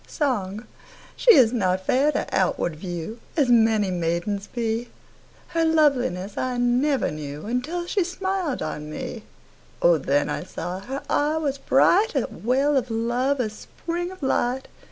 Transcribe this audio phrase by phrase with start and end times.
[0.07, 0.65] Song
[1.15, 4.89] SHE is not fair to outward view As many maidens be,
[5.49, 9.25] Her loveliness I never knew Until she smiled on me;
[9.79, 14.09] O, then I saw her eye was bright, 5 A well of love, a spring
[14.09, 14.67] of light!